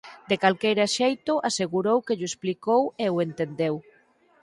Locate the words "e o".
3.05-3.17